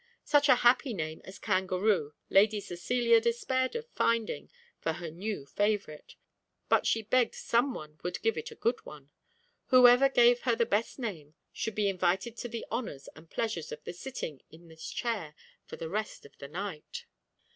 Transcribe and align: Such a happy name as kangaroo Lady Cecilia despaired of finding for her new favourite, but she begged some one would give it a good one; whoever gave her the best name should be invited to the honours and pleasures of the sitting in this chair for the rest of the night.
Such 0.23 0.49
a 0.49 0.55
happy 0.65 0.95
name 0.95 1.21
as 1.25 1.37
kangaroo 1.37 2.15
Lady 2.31 2.59
Cecilia 2.59 3.21
despaired 3.21 3.75
of 3.75 3.87
finding 3.91 4.49
for 4.79 4.93
her 4.93 5.11
new 5.11 5.45
favourite, 5.45 6.15
but 6.69 6.87
she 6.87 7.03
begged 7.03 7.35
some 7.35 7.75
one 7.75 7.99
would 8.01 8.19
give 8.23 8.35
it 8.35 8.49
a 8.49 8.55
good 8.55 8.83
one; 8.83 9.11
whoever 9.67 10.09
gave 10.09 10.39
her 10.41 10.55
the 10.55 10.65
best 10.65 10.97
name 10.97 11.35
should 11.53 11.75
be 11.75 11.87
invited 11.87 12.35
to 12.37 12.47
the 12.47 12.65
honours 12.71 13.09
and 13.15 13.29
pleasures 13.29 13.71
of 13.71 13.83
the 13.83 13.93
sitting 13.93 14.41
in 14.49 14.69
this 14.69 14.89
chair 14.89 15.35
for 15.65 15.75
the 15.75 15.87
rest 15.87 16.25
of 16.25 16.35
the 16.39 16.47
night. 16.47 17.05